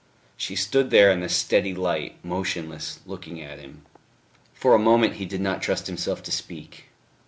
She 0.35 0.55
stood 0.55 0.89
there 0.89 1.11
in 1.11 1.19
the 1.19 1.29
steady 1.29 1.75
light, 1.75 2.15
motionless, 2.25 3.01
looking 3.05 3.39
at 3.39 3.59
him. 3.59 3.83
For 4.51 4.73
a 4.73 4.79
moment 4.79 5.17
he 5.17 5.25
did 5.25 5.41
not 5.41 5.61
trust 5.61 5.85
himself 5.85 6.23
to 6.23 6.31
speak. 6.31 6.85